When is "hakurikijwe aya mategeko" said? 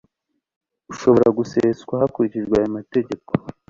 2.01-3.31